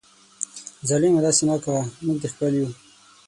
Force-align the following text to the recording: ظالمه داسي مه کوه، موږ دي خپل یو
ظالمه 0.89 1.19
داسي 1.25 1.43
مه 1.49 1.57
کوه، 1.63 1.81
موږ 2.05 2.17
دي 2.21 2.27
خپل 2.33 2.51
یو 2.59 2.67